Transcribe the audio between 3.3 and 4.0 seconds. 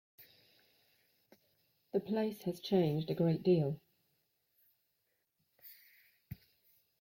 deal.